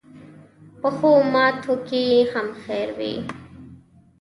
[0.81, 3.13] پخو ماتو کې هم خیر وي